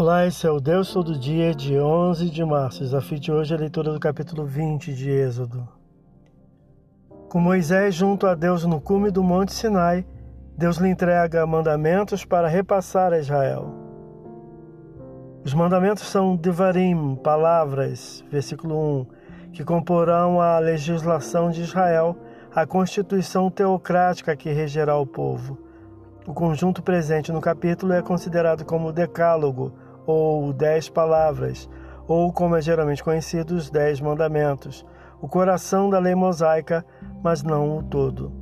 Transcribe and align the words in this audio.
Olá, 0.00 0.26
esse 0.26 0.46
é 0.46 0.50
o 0.50 0.58
Deus 0.58 0.90
Todo 0.94 1.18
Dia 1.18 1.54
de 1.54 1.78
11 1.78 2.30
de 2.30 2.42
março. 2.42 2.82
desafio 2.82 3.20
de 3.20 3.30
hoje 3.30 3.52
é 3.52 3.56
a 3.58 3.60
leitura 3.60 3.92
do 3.92 4.00
capítulo 4.00 4.46
20 4.46 4.94
de 4.94 5.10
Êxodo. 5.10 5.68
Com 7.28 7.38
Moisés 7.38 7.94
junto 7.96 8.26
a 8.26 8.34
Deus 8.34 8.64
no 8.64 8.80
cume 8.80 9.10
do 9.10 9.22
Monte 9.22 9.52
Sinai, 9.52 10.06
Deus 10.56 10.78
lhe 10.78 10.88
entrega 10.88 11.46
mandamentos 11.46 12.24
para 12.24 12.48
repassar 12.48 13.12
a 13.12 13.18
Israel. 13.18 13.74
Os 15.44 15.52
mandamentos 15.52 16.04
são 16.04 16.34
Devarim, 16.34 17.14
palavras, 17.16 18.24
versículo 18.30 19.02
1, 19.02 19.06
que 19.52 19.64
comporão 19.64 20.40
a 20.40 20.58
legislação 20.60 21.50
de 21.50 21.60
Israel, 21.60 22.16
a 22.54 22.64
constituição 22.64 23.50
teocrática 23.50 24.34
que 24.34 24.50
regerá 24.50 24.96
o 24.96 25.04
povo. 25.04 25.58
O 26.26 26.32
conjunto 26.32 26.82
presente 26.82 27.30
no 27.30 27.40
capítulo 27.42 27.92
é 27.92 28.00
considerado 28.00 28.64
como 28.64 28.94
Decálogo, 28.94 29.74
ou 30.06 30.52
Dez 30.52 30.88
Palavras, 30.88 31.68
ou 32.06 32.32
como 32.32 32.56
é 32.56 32.62
geralmente 32.62 33.04
conhecido, 33.04 33.54
os 33.54 33.70
Dez 33.70 34.00
Mandamentos, 34.00 34.84
o 35.20 35.28
coração 35.28 35.90
da 35.90 35.98
lei 35.98 36.14
mosaica, 36.14 36.84
mas 37.22 37.42
não 37.42 37.78
o 37.78 37.82
todo. 37.82 38.32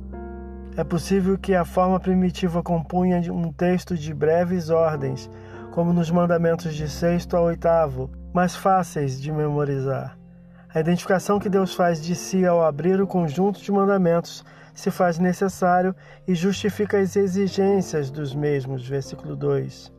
É 0.77 0.83
possível 0.83 1.37
que 1.37 1.53
a 1.53 1.65
forma 1.65 1.99
primitiva 1.99 2.63
compunha 2.63 3.21
um 3.33 3.51
texto 3.51 3.97
de 3.97 4.13
breves 4.13 4.69
ordens, 4.69 5.29
como 5.71 5.91
nos 5.91 6.09
mandamentos 6.09 6.73
de 6.73 6.87
sexto 6.87 7.35
a 7.35 7.41
oitavo, 7.41 8.09
mais 8.33 8.55
fáceis 8.55 9.19
de 9.21 9.31
memorizar. 9.31 10.17
A 10.73 10.79
identificação 10.79 11.39
que 11.39 11.49
Deus 11.49 11.73
faz 11.73 12.01
de 12.01 12.15
si 12.15 12.45
ao 12.45 12.63
abrir 12.63 13.01
o 13.01 13.07
conjunto 13.07 13.61
de 13.61 13.71
mandamentos 13.71 14.45
se 14.73 14.89
faz 14.89 15.19
necessário 15.19 15.95
e 16.27 16.33
justifica 16.35 16.99
as 16.99 17.15
exigências 17.15 18.09
dos 18.09 18.33
mesmos. 18.33 18.87
Versículo 18.87 19.35
2. 19.35 19.98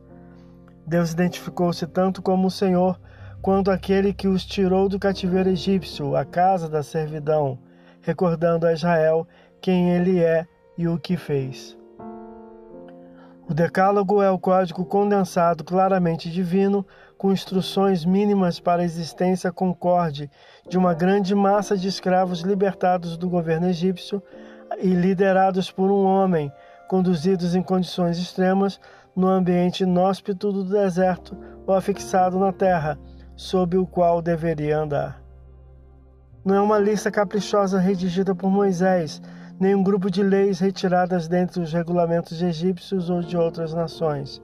Deus 0.85 1.11
identificou-se 1.11 1.85
tanto 1.87 2.21
como 2.21 2.47
o 2.47 2.51
Senhor, 2.51 2.99
quanto 3.41 3.71
aquele 3.71 4.13
que 4.13 4.27
os 4.27 4.45
tirou 4.45 4.87
do 4.87 4.99
cativeiro 4.99 5.49
egípcio, 5.49 6.15
a 6.15 6.23
casa 6.23 6.69
da 6.69 6.83
servidão, 6.83 7.57
recordando 8.01 8.67
a 8.67 8.73
Israel 8.73 9.27
quem 9.59 9.91
ele 9.91 10.19
é 10.19 10.45
e 10.77 10.87
o 10.87 10.97
que 10.97 11.17
fez. 11.17 11.77
O 13.47 13.53
Decálogo 13.53 14.21
é 14.21 14.31
o 14.31 14.39
código 14.39 14.85
condensado 14.85 15.63
claramente 15.63 16.29
divino, 16.29 16.85
com 17.17 17.31
instruções 17.31 18.05
mínimas 18.05 18.59
para 18.59 18.81
a 18.81 18.85
existência 18.85 19.51
concorde 19.51 20.31
de 20.69 20.77
uma 20.77 20.93
grande 20.93 21.35
massa 21.35 21.77
de 21.77 21.87
escravos 21.87 22.41
libertados 22.41 23.17
do 23.17 23.29
governo 23.29 23.67
egípcio 23.67 24.23
e 24.79 24.87
liderados 24.87 25.69
por 25.69 25.91
um 25.91 26.03
homem, 26.05 26.51
conduzidos 26.91 27.55
em 27.55 27.63
condições 27.63 28.17
extremas 28.17 28.77
no 29.15 29.25
ambiente 29.25 29.83
inóspito 29.83 30.51
do 30.51 30.65
deserto 30.65 31.37
ou 31.65 31.73
afixado 31.73 32.37
na 32.37 32.51
terra, 32.51 32.99
sob 33.33 33.77
o 33.77 33.87
qual 33.87 34.21
deveria 34.21 34.77
andar. 34.77 35.23
Não 36.43 36.53
é 36.53 36.59
uma 36.59 36.77
lista 36.77 37.09
caprichosa 37.09 37.79
redigida 37.79 38.35
por 38.35 38.51
Moisés, 38.51 39.21
nem 39.57 39.73
um 39.73 39.81
grupo 39.81 40.11
de 40.11 40.21
leis 40.21 40.59
retiradas 40.59 41.29
dentre 41.29 41.61
os 41.61 41.71
regulamentos 41.71 42.41
egípcios 42.41 43.09
ou 43.09 43.21
de 43.21 43.37
outras 43.37 43.73
nações. 43.73 44.41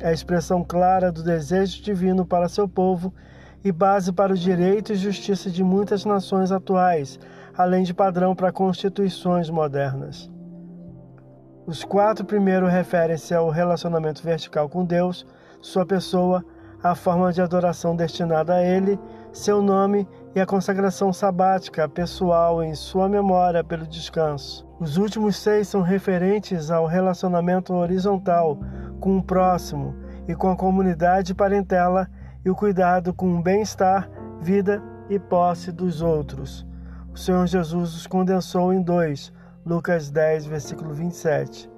É 0.00 0.08
a 0.08 0.12
expressão 0.12 0.64
clara 0.64 1.12
do 1.12 1.22
desejo 1.22 1.80
divino 1.84 2.26
para 2.26 2.48
seu 2.48 2.68
povo 2.68 3.14
e 3.62 3.70
base 3.70 4.12
para 4.12 4.32
o 4.32 4.36
direito 4.36 4.92
e 4.92 4.96
justiça 4.96 5.48
de 5.52 5.62
muitas 5.62 6.04
nações 6.04 6.50
atuais, 6.50 7.16
além 7.56 7.84
de 7.84 7.94
padrão 7.94 8.34
para 8.34 8.50
constituições 8.50 9.48
modernas. 9.48 10.28
Os 11.66 11.82
quatro 11.82 12.24
primeiros 12.24 12.70
referem-se 12.70 13.34
ao 13.34 13.50
relacionamento 13.50 14.22
vertical 14.22 14.68
com 14.68 14.84
Deus, 14.84 15.26
sua 15.60 15.84
pessoa, 15.84 16.44
a 16.80 16.94
forma 16.94 17.32
de 17.32 17.42
adoração 17.42 17.96
destinada 17.96 18.54
a 18.54 18.62
Ele, 18.62 18.96
seu 19.32 19.60
nome 19.60 20.08
e 20.32 20.40
a 20.40 20.46
consagração 20.46 21.12
sabática 21.12 21.88
pessoal 21.88 22.62
em 22.62 22.72
sua 22.76 23.08
memória 23.08 23.64
pelo 23.64 23.84
descanso. 23.84 24.64
Os 24.78 24.96
últimos 24.96 25.38
seis 25.38 25.66
são 25.66 25.82
referentes 25.82 26.70
ao 26.70 26.86
relacionamento 26.86 27.74
horizontal 27.74 28.60
com 29.00 29.18
o 29.18 29.22
próximo 29.22 29.92
e 30.28 30.36
com 30.36 30.48
a 30.48 30.56
comunidade 30.56 31.34
parentela 31.34 32.08
e 32.44 32.50
o 32.50 32.54
cuidado 32.54 33.12
com 33.12 33.38
o 33.38 33.42
bem-estar, 33.42 34.08
vida 34.40 34.80
e 35.10 35.18
posse 35.18 35.72
dos 35.72 36.00
outros. 36.00 36.64
O 37.12 37.18
Senhor 37.18 37.44
Jesus 37.44 37.92
os 37.96 38.06
condensou 38.06 38.72
em 38.72 38.80
dois, 38.80 39.32
Lucas 39.66 40.10
10, 40.10 40.46
versículo 40.46 40.94
27. 40.94 41.68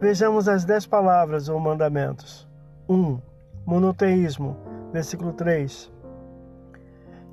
Vejamos 0.00 0.48
as 0.48 0.64
dez 0.64 0.86
palavras 0.86 1.48
ou 1.48 1.58
mandamentos. 1.58 2.48
1. 2.88 3.18
Monoteísmo, 3.66 4.56
versículo 4.92 5.32
3. 5.32 5.90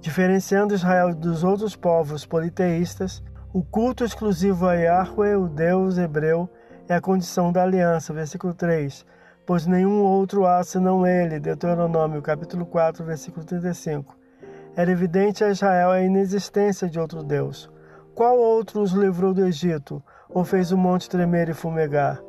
Diferenciando 0.02 0.74
Israel 0.74 1.14
dos 1.14 1.44
outros 1.44 1.76
povos 1.76 2.26
politeístas, 2.26 3.22
o 3.54 3.62
culto 3.62 4.04
exclusivo 4.04 4.66
a 4.66 4.74
Yahweh, 4.74 5.36
o 5.36 5.48
Deus 5.48 6.00
hebreu, 6.00 6.50
é 6.88 6.96
a 6.96 7.02
condição 7.02 7.52
da 7.52 7.62
aliança, 7.62 8.12
versículo 8.12 8.56
3. 8.56 9.06
Pois 9.46 9.68
nenhum 9.68 10.02
outro 10.02 10.48
há 10.48 10.64
senão 10.64 11.06
ele, 11.06 11.40
Deuteronômio, 11.40 12.20
capítulo 12.20 12.66
4, 12.66 13.06
versículo 13.06 13.46
35. 13.46 14.18
Era 14.76 14.90
evidente 14.90 15.44
a 15.44 15.52
Israel 15.52 15.92
a 15.92 16.02
inexistência 16.02 16.90
de 16.90 17.00
outro 17.00 17.22
Deus. 17.22 17.70
Qual 18.20 18.38
outro 18.38 18.82
os 18.82 18.92
livrou 18.92 19.34
do 19.34 19.46
Egito, 19.46 20.04
ou 20.28 20.44
fez 20.44 20.74
o 20.74 20.78
monte 20.78 21.10
tremer 21.10 21.48
e 21.48 21.54
fumegar? 21.54 22.22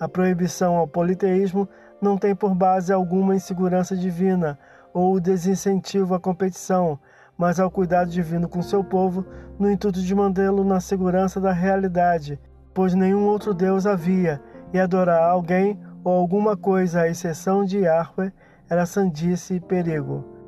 A 0.00 0.08
proibição 0.08 0.76
ao 0.76 0.88
politeísmo 0.88 1.68
não 2.00 2.16
tem 2.16 2.34
por 2.34 2.54
base 2.54 2.90
alguma 2.90 3.36
insegurança 3.36 3.94
divina 3.94 4.58
ou 4.94 5.12
o 5.12 5.20
desincentivo 5.20 6.14
à 6.14 6.18
competição, 6.18 6.98
mas 7.36 7.60
ao 7.60 7.70
cuidado 7.70 8.10
divino 8.10 8.48
com 8.48 8.62
seu 8.62 8.82
povo, 8.82 9.26
no 9.58 9.70
intuito 9.70 10.00
de 10.00 10.14
mantê-lo 10.14 10.64
na 10.64 10.80
segurança 10.80 11.38
da 11.38 11.52
realidade, 11.52 12.40
pois 12.72 12.94
nenhum 12.94 13.26
outro 13.26 13.52
Deus 13.52 13.86
havia, 13.86 14.40
e 14.72 14.78
adorar 14.78 15.22
alguém 15.22 15.78
ou 16.02 16.14
alguma 16.14 16.56
coisa 16.56 17.02
à 17.02 17.08
exceção 17.08 17.62
de 17.62 17.80
Yahweh 17.80 18.32
era 18.70 18.86
sandice 18.86 19.56
e 19.56 19.60
perigo. 19.60 20.39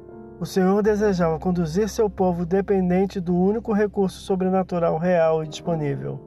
O 0.42 0.44
Senhor 0.44 0.82
desejava 0.82 1.38
conduzir 1.38 1.88
seu 1.88 2.10
povo 2.10 2.44
dependente 2.44 3.20
do 3.20 3.32
único 3.32 3.72
recurso 3.72 4.18
sobrenatural 4.22 4.98
real 4.98 5.44
e 5.44 5.46
disponível. 5.46 6.18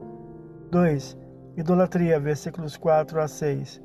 2. 0.72 1.18
Idolatria, 1.58 2.18
versículos 2.18 2.78
4 2.78 3.20
a 3.20 3.28
6. 3.28 3.81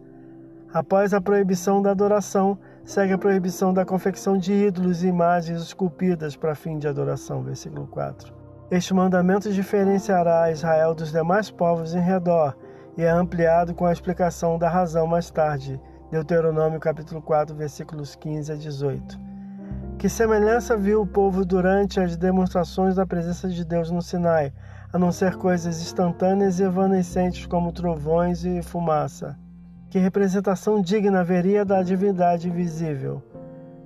Após 0.73 1.13
a 1.13 1.21
proibição 1.21 1.83
da 1.83 1.91
adoração, 1.91 2.57
segue 2.85 3.13
a 3.13 3.19
proibição 3.19 3.75
da 3.75 3.85
confecção 3.85 4.39
de 4.39 4.53
ídolos 4.53 5.03
e 5.03 5.09
imagens 5.09 5.63
esculpidas 5.63 6.37
para 6.37 6.55
fim 6.55 6.79
de 6.79 6.87
adoração, 6.87 7.43
versículo 7.43 7.89
4. 7.89 8.33
Este 8.71 8.95
mandamento 8.95 9.53
diferenciará 9.53 10.49
Israel 10.53 10.95
dos 10.95 11.11
demais 11.11 11.51
povos 11.51 11.93
em 11.93 12.01
redor 12.01 12.57
e 12.97 13.03
é 13.03 13.11
ampliado 13.11 13.75
com 13.75 13.85
a 13.85 13.93
explicação 13.93 14.61
da 14.61 14.69
razão 14.69 15.09
mais 15.09 15.29
tarde, 15.29 15.81
Deuteronômio 16.09 16.79
capítulo 16.79 17.21
4, 17.21 17.53
versículos 17.57 18.15
15 18.15 18.53
a 18.53 18.55
18. 18.55 19.30
Que 20.01 20.09
semelhança 20.09 20.79
viu 20.79 21.03
o 21.03 21.07
povo 21.07 21.45
durante 21.45 22.01
as 22.01 22.17
demonstrações 22.17 22.95
da 22.95 23.05
presença 23.05 23.51
de 23.51 23.63
Deus 23.63 23.91
no 23.91 24.01
Sinai, 24.01 24.51
a 24.91 24.99
não 24.99 25.13
ser 25.13 25.37
coisas 25.37 25.79
instantâneas 25.79 26.59
e 26.59 26.63
evanescentes 26.63 27.45
como 27.45 27.71
trovões 27.71 28.43
e 28.43 28.63
fumaça? 28.63 29.39
Que 29.91 29.99
representação 29.99 30.81
digna 30.81 31.21
haveria 31.21 31.67
da 31.67 31.83
divindade 31.83 32.49
invisível? 32.49 33.23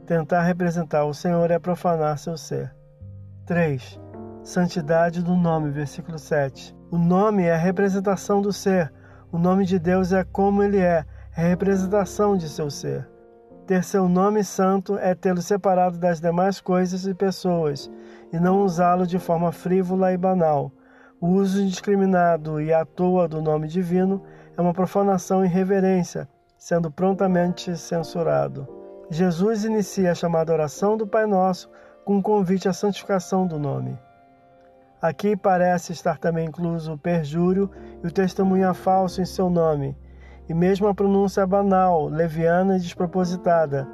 Tentar 0.07 0.43
representar 0.43 1.05
o 1.05 1.13
Senhor 1.13 1.51
é 1.51 1.59
profanar 1.59 2.17
seu 2.17 2.37
ser. 2.37 2.73
3. 3.45 4.01
Santidade 4.45 5.21
do 5.21 5.35
nome, 5.35 5.73
versículo 5.73 6.17
7. 6.17 6.77
O 6.93 6.97
nome 6.97 7.43
é 7.43 7.55
a 7.55 7.59
representação 7.59 8.41
do 8.41 8.53
ser. 8.53 8.93
O 9.33 9.37
nome 9.37 9.65
de 9.65 9.81
Deus 9.81 10.13
é 10.13 10.23
como 10.23 10.63
ele 10.63 10.79
é, 10.79 11.05
é 11.37 11.45
a 11.45 11.49
representação 11.49 12.37
de 12.37 12.49
seu 12.49 12.71
ser. 12.71 13.13
Ter 13.67 13.83
seu 13.83 14.07
nome 14.09 14.45
santo 14.45 14.99
é 14.99 15.15
tê-lo 15.15 15.41
separado 15.41 15.97
das 15.97 16.21
demais 16.21 16.61
coisas 16.61 17.07
e 17.07 17.15
pessoas, 17.15 17.91
e 18.31 18.39
não 18.39 18.63
usá-lo 18.63 19.07
de 19.07 19.19
forma 19.19 19.51
frívola 19.53 20.13
e 20.13 20.19
banal. 20.19 20.71
O 21.19 21.29
uso 21.29 21.63
indiscriminado 21.63 22.61
e 22.61 22.75
à 22.75 22.85
toa 22.85 23.27
do 23.27 23.41
nome 23.41 23.67
divino 23.67 24.23
é 24.55 24.61
uma 24.61 24.75
profanação 24.75 25.43
e 25.43 25.49
irreverência, 25.49 26.29
sendo 26.59 26.91
prontamente 26.91 27.75
censurado. 27.79 28.69
Jesus 29.09 29.65
inicia 29.65 30.13
a 30.13 30.15
chamada 30.15 30.53
oração 30.53 30.97
do 30.97 31.07
Pai 31.07 31.25
Nosso 31.25 31.71
com 32.05 32.17
um 32.17 32.23
convite 32.23 32.69
à 32.69 32.73
santificação 32.75 33.47
do 33.47 33.59
nome. 33.59 33.99
Aqui 35.01 35.37
parece 35.37 35.93
estar 35.93 36.19
também 36.19 36.49
incluso 36.49 36.93
o 36.93 36.99
perjúrio 36.99 37.71
e 38.03 38.07
o 38.07 38.13
testemunho 38.13 38.73
falso 38.75 39.23
em 39.23 39.25
seu 39.25 39.49
nome, 39.49 39.97
e 40.49 40.55
mesmo 40.55 40.87
a 40.87 40.95
pronúncia 40.95 41.47
banal, 41.47 42.07
leviana 42.07 42.77
e 42.77 42.81
despropositada. 42.81 43.89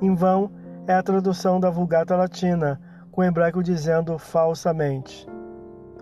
Em 0.00 0.14
vão 0.14 0.50
é 0.86 0.94
a 0.94 1.02
tradução 1.02 1.58
da 1.58 1.70
Vulgata 1.70 2.16
Latina, 2.16 2.80
com 3.10 3.20
o 3.20 3.24
hebraico 3.24 3.62
dizendo 3.62 4.18
falsamente. 4.18 5.26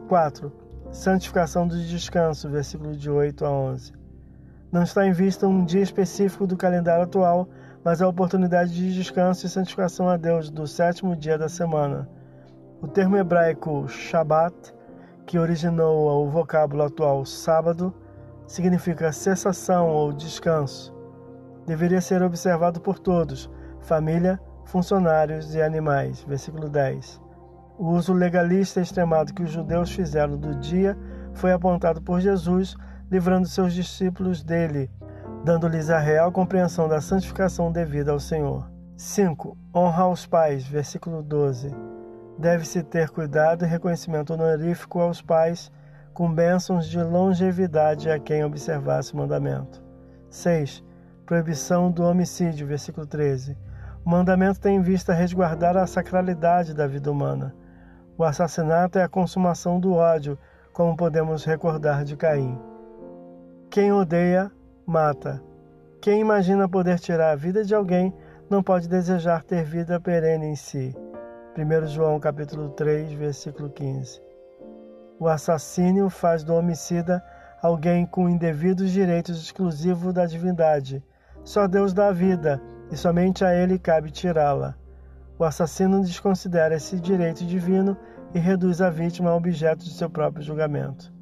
4. 0.09 0.53
Santificação 0.91 1.67
do 1.67 1.79
descanso, 1.79 2.49
versículo 2.49 2.97
de 2.97 3.09
8 3.09 3.45
a 3.45 3.51
11. 3.51 3.93
Não 4.73 4.83
está 4.83 5.07
em 5.07 5.13
vista 5.13 5.47
um 5.47 5.65
dia 5.65 5.83
específico 5.83 6.47
do 6.47 6.57
calendário 6.57 7.05
atual, 7.05 7.49
mas 7.85 8.01
a 8.01 8.09
oportunidade 8.09 8.75
de 8.75 8.95
descanso 8.95 9.47
e 9.47 9.49
santificação 9.49 10.09
a 10.09 10.17
Deus 10.17 10.51
do 10.51 10.67
sétimo 10.67 11.15
dia 11.15 11.37
da 11.37 11.49
semana. 11.49 12.09
O 12.81 12.89
termo 12.89 13.17
hebraico 13.17 13.87
Shabbat, 13.87 14.75
que 15.27 15.39
originou 15.39 16.27
o 16.27 16.31
vocábulo 16.31 16.83
atual 16.83 17.25
sábado, 17.25 17.95
significa 18.47 19.13
cessação 19.13 19.89
ou 19.89 20.13
descanso. 20.13 20.95
Deveria 21.67 22.01
ser 22.01 22.23
observado 22.23 22.81
por 22.81 22.99
todos, 22.99 23.51
família, 23.81 24.41
funcionários 24.65 25.55
e 25.55 25.63
animais. 25.63 26.25
Versículo 26.27 26.69
10. 26.69 27.21
O 27.79 27.91
uso 27.91 28.13
legalista 28.13 28.81
extremado 28.81 29.33
que 29.33 29.43
os 29.43 29.51
judeus 29.51 29.91
fizeram 29.91 30.37
do 30.37 30.55
dia 30.57 30.97
foi 31.35 31.53
apontado 31.53 32.03
por 32.03 32.21
Jesus, 32.21 32.77
livrando 33.11 33.49
seus 33.49 33.73
discípulos 33.73 34.43
dele, 34.43 34.91
dando-lhes 35.45 35.91
a 35.91 35.99
real 35.99 36.31
compreensão 36.31 36.89
da 36.89 37.01
santificação 37.01 37.73
devida 37.73 38.13
ao 38.13 38.21
Senhor. 38.21 38.71
5. 38.97 39.57
Honra 39.75 40.05
aos 40.05 40.27
pais. 40.27 40.65
Versículo 40.65 41.23
12. 41.23 41.75
Deve-se 42.39 42.83
ter 42.83 43.11
cuidado 43.11 43.65
e 43.65 43.69
reconhecimento 43.69 44.33
honorífico 44.33 45.01
aos 45.01 45.21
pais, 45.21 45.71
com 46.13 46.33
bênçãos 46.33 46.87
de 46.87 47.03
longevidade 47.03 48.11
a 48.11 48.19
quem 48.19 48.45
observasse 48.45 49.15
o 49.15 49.17
mandamento. 49.17 49.83
6. 50.29 50.85
Proibição 51.27 51.91
do 51.91 52.05
homicídio. 52.05 52.67
Versículo 52.67 53.07
13. 53.07 53.57
O 54.05 54.11
mandamento 54.11 54.61
tem 54.61 54.77
em 54.77 54.83
vista 54.83 55.13
resguardar 55.13 55.77
a 55.77 55.87
sacralidade 55.87 56.75
da 56.75 56.87
vida 56.87 57.11
humana. 57.11 57.55
O 58.19 58.25
assassinato 58.25 58.99
é 58.99 59.03
a 59.03 59.09
consumação 59.09 59.81
do 59.81 59.95
ódio, 59.95 60.39
como 60.73 60.97
podemos 60.97 61.45
recordar 61.45 62.05
de 62.05 62.17
Caim. 62.17 62.59
Quem 63.71 63.93
odeia, 63.93 64.51
mata. 64.85 65.43
Quem 66.01 66.21
imagina 66.21 66.69
poder 66.69 66.99
tirar 66.99 67.31
a 67.31 67.37
vida 67.37 67.65
de 67.65 67.75
alguém 67.75 68.13
não 68.51 68.63
pode 68.63 68.89
desejar 68.89 69.45
ter 69.45 69.65
vida 69.65 70.01
perene 70.01 70.47
em 70.47 70.57
si. 70.57 70.95
1 71.57 71.87
João 71.87 72.19
capítulo 72.19 72.71
3, 72.71 73.13
versículo 73.13 73.71
15. 73.71 74.32
O 75.23 75.29
assassínio 75.29 76.11
faz 76.11 76.43
do 76.43 76.53
homicida 76.53 77.23
alguém 77.63 78.05
com 78.05 78.29
indevidos 78.29 78.91
direitos 78.91 79.41
exclusivos 79.41 80.13
da 80.13 80.27
divindade. 80.27 81.01
Só 81.45 81.69
Deus 81.69 81.95
dá 81.95 82.11
vida 82.11 82.61
e 82.91 82.97
somente 82.97 83.45
a 83.45 83.55
ele 83.55 83.79
cabe 83.79 84.11
tirá-la. 84.11 84.75
O 85.39 85.45
assassino 85.45 86.03
desconsidera 86.03 86.75
esse 86.75 86.99
direito 86.99 87.47
divino 87.47 87.97
e 88.35 88.41
reduz 88.41 88.81
a 88.81 88.91
vítima 88.91 89.31
a 89.31 89.37
objeto 89.37 89.85
de 89.85 89.95
seu 89.95 90.11
próprio 90.11 90.43
julgamento. 90.43 91.15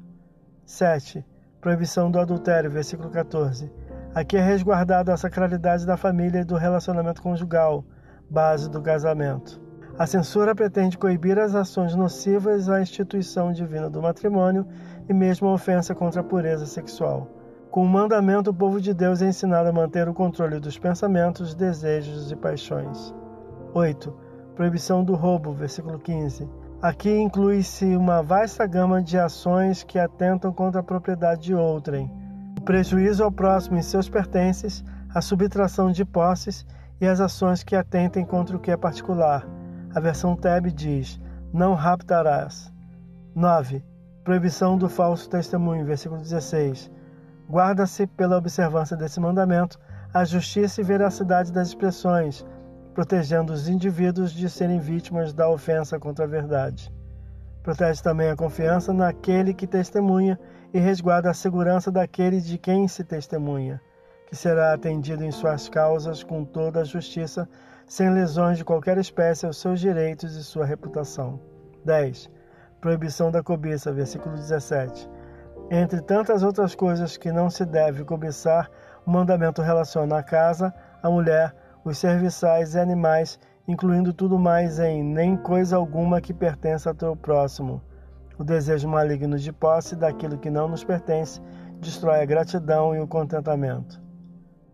7. 0.65 1.23
Proibição 1.61 2.09
do 2.09 2.19
adultério, 2.19 2.71
versículo 2.71 3.11
14. 3.11 3.71
Aqui 4.15 4.35
é 4.35 4.41
resguardada 4.41 5.13
a 5.13 5.17
sacralidade 5.17 5.85
da 5.85 5.95
família 5.95 6.39
e 6.39 6.43
do 6.43 6.55
relacionamento 6.55 7.21
conjugal, 7.21 7.85
base 8.27 8.67
do 8.67 8.81
casamento. 8.81 9.60
A 10.01 10.07
censura 10.07 10.55
pretende 10.55 10.97
coibir 10.97 11.37
as 11.37 11.53
ações 11.53 11.93
nocivas 11.93 12.67
à 12.67 12.81
instituição 12.81 13.53
divina 13.53 13.87
do 13.87 14.01
matrimônio 14.01 14.65
e 15.07 15.13
mesmo 15.13 15.47
a 15.47 15.53
ofensa 15.53 15.93
contra 15.93 16.21
a 16.21 16.23
pureza 16.23 16.65
sexual. 16.65 17.27
Com 17.69 17.83
o 17.83 17.87
mandamento, 17.87 18.49
o 18.49 18.53
povo 18.53 18.81
de 18.81 18.95
Deus 18.95 19.21
é 19.21 19.27
ensinado 19.27 19.69
a 19.69 19.71
manter 19.71 20.09
o 20.09 20.13
controle 20.15 20.59
dos 20.59 20.75
pensamentos, 20.75 21.53
desejos 21.53 22.31
e 22.31 22.35
paixões. 22.35 23.13
8. 23.75 24.11
Proibição 24.55 25.03
do 25.03 25.13
roubo, 25.13 25.53
versículo 25.53 25.99
15. 25.99 26.49
Aqui 26.81 27.15
inclui-se 27.15 27.95
uma 27.95 28.23
vasta 28.23 28.65
gama 28.65 29.03
de 29.03 29.19
ações 29.19 29.83
que 29.83 29.99
atentam 29.99 30.51
contra 30.51 30.79
a 30.79 30.83
propriedade 30.83 31.43
de 31.43 31.53
outrem, 31.53 32.11
o 32.57 32.61
prejuízo 32.63 33.23
ao 33.23 33.31
próximo 33.31 33.77
e 33.77 33.83
seus 33.83 34.09
pertences, 34.09 34.83
a 35.13 35.21
subtração 35.21 35.91
de 35.91 36.03
posses 36.03 36.65
e 36.99 37.05
as 37.05 37.21
ações 37.21 37.61
que 37.61 37.75
atentem 37.75 38.25
contra 38.25 38.57
o 38.57 38.59
que 38.59 38.71
é 38.71 38.75
particular. 38.75 39.60
A 39.93 39.99
versão 39.99 40.37
Teb 40.37 40.71
diz: 40.71 41.19
Não 41.51 41.73
raptarás. 41.73 42.71
9. 43.35 43.83
Proibição 44.23 44.77
do 44.77 44.87
falso 44.87 45.29
testemunho, 45.29 45.85
versículo 45.85 46.21
16. 46.21 46.89
Guarda-se 47.49 48.07
pela 48.07 48.37
observância 48.37 48.95
desse 48.95 49.19
mandamento 49.19 49.77
a 50.13 50.23
justiça 50.23 50.79
e 50.79 50.83
veracidade 50.83 51.51
das 51.51 51.69
expressões, 51.69 52.45
protegendo 52.93 53.51
os 53.51 53.67
indivíduos 53.67 54.31
de 54.31 54.49
serem 54.49 54.79
vítimas 54.79 55.33
da 55.33 55.49
ofensa 55.49 55.99
contra 55.99 56.23
a 56.23 56.27
verdade. 56.27 56.93
Protege 57.61 58.01
também 58.01 58.29
a 58.29 58.35
confiança 58.35 58.93
naquele 58.93 59.53
que 59.53 59.67
testemunha 59.67 60.39
e 60.73 60.79
resguarda 60.79 61.29
a 61.29 61.33
segurança 61.33 61.91
daquele 61.91 62.39
de 62.39 62.57
quem 62.57 62.87
se 62.87 63.03
testemunha, 63.03 63.81
que 64.27 64.37
será 64.37 64.73
atendido 64.73 65.23
em 65.25 65.31
suas 65.31 65.67
causas 65.67 66.23
com 66.23 66.45
toda 66.45 66.79
a 66.79 66.85
justiça, 66.85 67.47
sem 67.91 68.09
lesões 68.09 68.57
de 68.57 68.63
qualquer 68.63 68.97
espécie 68.97 69.45
aos 69.45 69.57
seus 69.57 69.77
direitos 69.77 70.37
e 70.37 70.43
sua 70.45 70.65
reputação. 70.65 71.41
10. 71.83 72.31
Proibição 72.79 73.29
da 73.29 73.43
cobiça, 73.43 73.91
versículo 73.91 74.33
17. 74.33 75.09
Entre 75.69 75.99
tantas 75.99 76.41
outras 76.41 76.73
coisas 76.73 77.17
que 77.17 77.33
não 77.33 77.49
se 77.49 77.65
deve 77.65 78.05
cobiçar, 78.05 78.71
o 79.05 79.11
mandamento 79.11 79.61
relaciona 79.61 80.19
a 80.19 80.23
casa, 80.23 80.73
a 81.03 81.09
mulher, 81.09 81.53
os 81.83 81.97
serviçais 81.97 82.75
e 82.75 82.79
animais, 82.79 83.37
incluindo 83.67 84.13
tudo 84.13 84.39
mais 84.39 84.79
em 84.79 85.03
nem 85.03 85.35
coisa 85.35 85.75
alguma 85.75 86.21
que 86.21 86.33
pertença 86.33 86.91
ao 86.91 86.95
teu 86.95 87.13
próximo. 87.13 87.81
O 88.39 88.43
desejo 88.45 88.87
maligno 88.87 89.37
de 89.37 89.51
posse 89.51 89.97
daquilo 89.97 90.37
que 90.37 90.49
não 90.49 90.69
nos 90.69 90.85
pertence 90.85 91.41
destrói 91.81 92.21
a 92.21 92.25
gratidão 92.25 92.95
e 92.95 93.01
o 93.01 93.07
contentamento. 93.07 94.01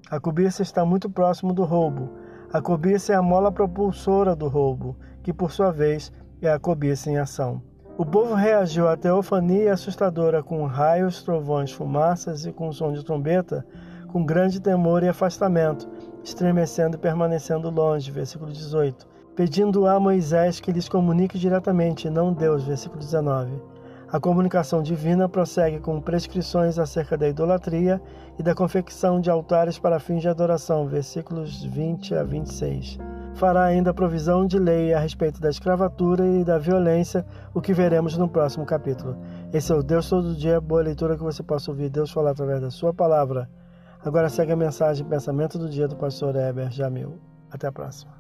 A 0.07 0.19
cobiça 0.19 0.61
está 0.61 0.85
muito 0.85 1.09
próximo 1.09 1.51
do 1.51 1.63
roubo. 1.63 2.26
A 2.51 2.61
cobiça 2.61 3.11
é 3.11 3.15
a 3.15 3.21
mola 3.21 3.51
propulsora 3.51 4.33
do 4.33 4.47
roubo, 4.47 4.95
que 5.21 5.33
por 5.33 5.51
sua 5.51 5.69
vez 5.69 6.13
é 6.41 6.49
a 6.49 6.57
cobiça 6.57 7.11
em 7.11 7.17
ação. 7.17 7.61
O 7.97 8.05
povo 8.05 8.35
reagiu 8.35 8.87
à 8.87 8.95
teofania 8.95 9.73
assustadora 9.73 10.41
com 10.41 10.65
raios, 10.65 11.21
trovões, 11.23 11.73
fumaças 11.73 12.45
e 12.45 12.53
com 12.53 12.71
som 12.71 12.93
de 12.93 13.03
trombeta, 13.03 13.65
com 14.07 14.25
grande 14.25 14.61
temor 14.61 15.03
e 15.03 15.09
afastamento, 15.09 15.89
estremecendo 16.23 16.95
e 16.95 16.99
permanecendo 16.99 17.69
longe. 17.69 18.11
Versículo 18.11 18.49
18. 18.49 19.05
Pedindo 19.35 19.85
a 19.85 19.99
Moisés 19.99 20.61
que 20.61 20.71
lhes 20.71 20.87
comunique 20.87 21.37
diretamente, 21.37 22.09
não 22.09 22.31
Deus. 22.31 22.63
Versículo 22.63 23.01
19. 23.01 23.61
A 24.09 24.21
comunicação 24.21 24.81
divina 24.81 25.27
prossegue 25.27 25.81
com 25.81 25.99
prescrições 25.99 26.79
acerca 26.79 27.17
da 27.17 27.27
idolatria 27.27 28.01
e 28.39 28.43
da 28.43 28.55
confecção 28.55 29.19
de 29.19 29.29
altares 29.29 29.77
para 29.77 29.99
fins 29.99 30.21
de 30.21 30.29
adoração, 30.29 30.87
versículos 30.87 31.61
20 31.65 32.15
a 32.15 32.23
26. 32.23 32.97
Fará 33.35 33.65
ainda 33.65 33.93
provisão 33.93 34.47
de 34.47 34.57
lei 34.57 34.93
a 34.93 34.99
respeito 34.99 35.41
da 35.41 35.49
escravatura 35.49 36.25
e 36.25 36.45
da 36.45 36.57
violência, 36.57 37.25
o 37.53 37.59
que 37.59 37.73
veremos 37.73 38.17
no 38.17 38.29
próximo 38.29 38.65
capítulo. 38.65 39.17
Esse 39.51 39.73
é 39.73 39.75
o 39.75 39.83
Deus 39.83 40.09
Todo 40.09 40.35
Dia, 40.35 40.61
boa 40.61 40.81
leitura 40.81 41.17
que 41.17 41.23
você 41.23 41.43
possa 41.43 41.69
ouvir 41.69 41.89
Deus 41.89 42.09
falar 42.09 42.31
através 42.31 42.61
da 42.61 42.71
sua 42.71 42.93
palavra. 42.93 43.49
Agora 44.03 44.29
segue 44.29 44.53
a 44.53 44.55
mensagem 44.55 45.05
pensamento 45.05 45.59
do 45.59 45.69
dia 45.69 45.87
do 45.87 45.97
pastor 45.97 46.33
Heber 46.33 46.71
Jamil. 46.71 47.19
Até 47.51 47.67
a 47.67 47.71
próxima. 47.73 48.16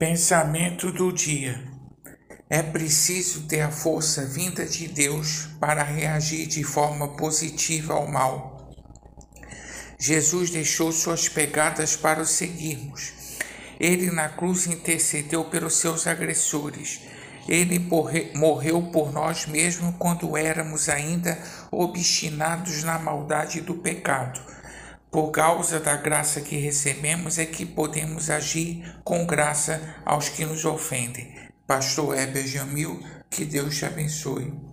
Pensamento 0.00 0.90
do 0.90 1.12
dia. 1.12 1.62
É 2.48 2.60
preciso 2.60 3.46
ter 3.46 3.60
a 3.60 3.70
força 3.70 4.24
vinda 4.24 4.66
de 4.66 4.88
Deus 4.88 5.46
para 5.60 5.84
reagir 5.84 6.48
de 6.48 6.64
forma 6.64 7.16
positiva 7.16 7.94
ao 7.94 8.10
mal. 8.10 8.74
Jesus 9.96 10.50
deixou 10.50 10.90
suas 10.90 11.28
pegadas 11.28 11.94
para 11.94 12.22
o 12.22 12.26
seguirmos 12.26 13.20
ele 13.80 14.10
na 14.10 14.28
cruz 14.28 14.66
intercedeu 14.66 15.46
pelos 15.46 15.76
seus 15.76 16.06
agressores. 16.06 17.00
Ele 17.48 17.78
morreu 18.34 18.82
por 18.92 19.10
nós 19.10 19.46
mesmo 19.46 19.94
quando 19.94 20.36
éramos 20.36 20.90
ainda 20.90 21.38
obstinados 21.70 22.84
na 22.84 22.98
maldade 22.98 23.62
do 23.62 23.74
pecado. 23.74 24.38
Por 25.10 25.32
causa 25.32 25.80
da 25.80 25.96
graça 25.96 26.40
que 26.40 26.56
recebemos 26.56 27.36
é 27.36 27.44
que 27.44 27.66
podemos 27.66 28.30
agir 28.30 29.00
com 29.02 29.26
graça 29.26 29.96
aos 30.06 30.28
que 30.28 30.44
nos 30.44 30.64
ofendem. 30.64 31.34
Pastor 31.66 32.16
Heber 32.16 32.46
Jamil, 32.46 33.02
que 33.28 33.44
Deus 33.44 33.76
te 33.76 33.86
abençoe. 33.86 34.69